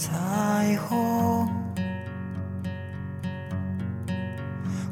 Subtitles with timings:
[0.00, 1.46] 彩虹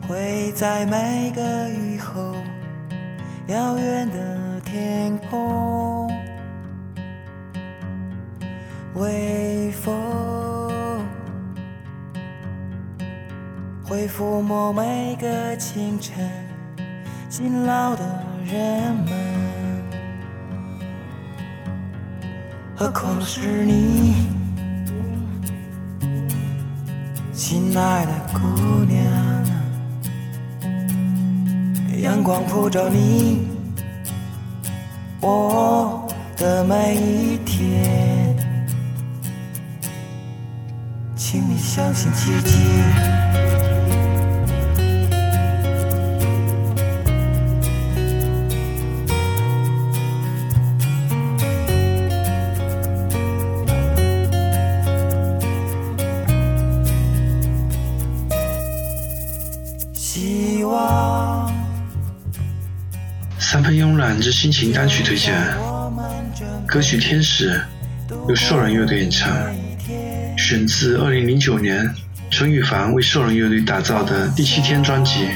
[0.06, 2.34] 会在每个雨后，
[3.46, 6.12] 遥远的天空，
[8.96, 11.02] 微风
[13.82, 16.28] 会抚摸每个清晨，
[17.30, 18.04] 勤劳的
[18.44, 19.12] 人们。
[22.76, 24.28] 何况是你，
[27.38, 29.00] 亲爱的姑娘。
[32.02, 33.46] 阳光普照你
[35.20, 36.04] 我
[36.36, 38.36] 的每一天，
[41.14, 42.56] 请你相信奇迹。
[60.18, 61.48] 希望
[63.38, 65.32] 三分慵懒之心情单曲推荐，
[66.66, 67.52] 歌曲《天使》
[68.28, 69.32] 由兽人乐队演唱，
[70.36, 71.88] 选自2009年
[72.30, 75.28] 陈羽凡为兽人乐队打造的第七天专辑。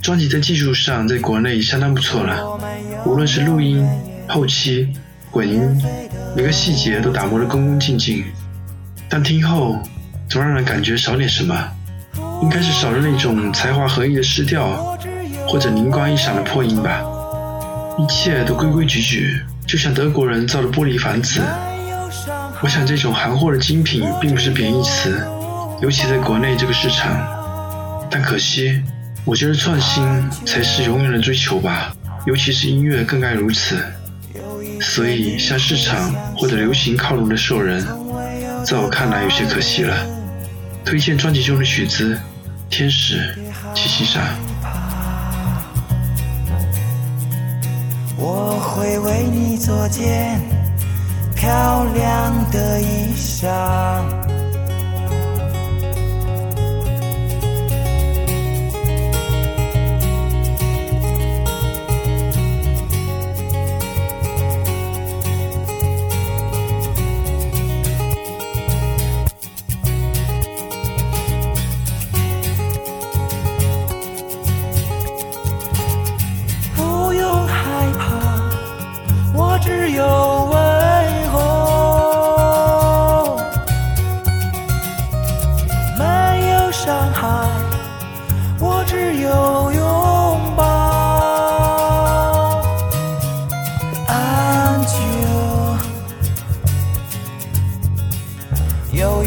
[0.00, 2.56] 专辑在技术上在国内相当不错了，
[3.04, 3.84] 无论是录音、
[4.28, 4.88] 后期、
[5.32, 5.82] 混音，
[6.36, 8.24] 每个细节都打磨得恭恭敬敬。
[9.08, 9.82] 但听后
[10.28, 11.68] 总让人感觉少点什么，
[12.44, 14.68] 应该是少了那种才华横溢的诗调，
[15.48, 17.02] 或者灵光一闪的破音吧。
[17.98, 21.40] 一切都规规矩矩，就像德国人造的玻璃房子。
[22.60, 25.26] 我想这种含货的精品并不是贬义词，
[25.80, 27.16] 尤其在国内这个市场。
[28.10, 28.82] 但可惜，
[29.24, 30.04] 我觉得创新
[30.44, 33.78] 才是永远的追求吧，尤其是音乐更该如此。
[34.82, 37.82] 所以向市场或者流行靠拢的兽人，
[38.66, 39.96] 在我看来有些可惜了。
[40.84, 42.14] 推荐专辑中的曲子
[42.76, 43.14] 《天使》
[43.72, 44.20] 《七七山》。
[48.16, 50.40] 我会为你做件
[51.36, 54.23] 漂亮的衣裳。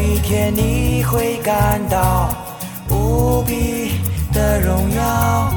[0.08, 2.30] 一天你会感到
[2.88, 4.00] 无比
[4.32, 5.52] 的荣耀。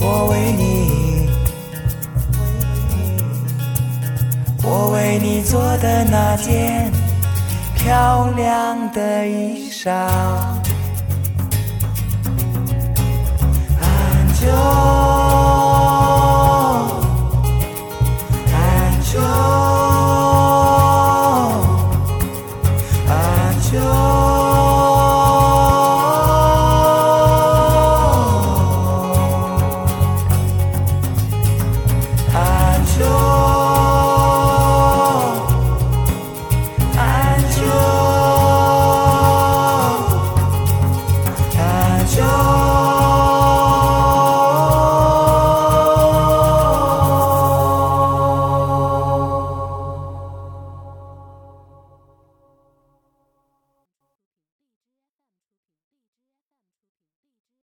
[0.00, 1.28] 我为你，
[4.64, 6.90] 我为你做的那件
[7.76, 10.63] 漂亮的衣裳。